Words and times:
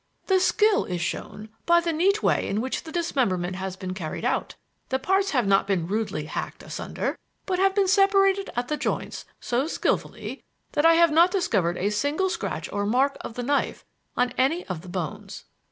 "The 0.25 0.39
skill 0.39 0.85
is 0.85 0.99
shown 0.99 1.49
by 1.67 1.79
the 1.79 1.93
neat 1.93 2.23
way 2.23 2.47
in 2.47 2.59
which 2.59 2.85
the 2.85 2.91
dismemberment 2.91 3.55
has 3.57 3.75
been 3.75 3.93
carried 3.93 4.25
out. 4.25 4.55
The 4.89 4.97
parts 4.97 5.29
have 5.29 5.45
not 5.45 5.67
been 5.67 5.85
rudely 5.85 6.25
hacked 6.25 6.63
asunder, 6.63 7.19
but 7.45 7.59
have 7.59 7.75
been 7.75 7.87
separated 7.87 8.49
at 8.55 8.67
the 8.67 8.77
joints 8.77 9.25
so 9.39 9.67
skilfully 9.67 10.43
that 10.71 10.87
I 10.87 10.93
have 10.95 11.11
not 11.11 11.29
discovered 11.29 11.77
a 11.77 11.91
single 11.91 12.31
scratch 12.31 12.67
or 12.73 12.83
mark 12.87 13.15
of 13.21 13.35
the 13.35 13.43
knife 13.43 13.85
on 14.17 14.33
any 14.39 14.65
of 14.65 14.81
the 14.81 14.89
bones." 14.89 15.45